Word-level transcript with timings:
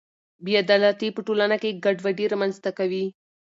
بې 0.43 0.53
عدالتي 0.63 1.07
په 1.13 1.21
ټولنه 1.27 1.55
کې 1.61 1.79
ګډوډي 1.83 2.25
رامنځته 2.31 2.71
کوي. 2.79 3.05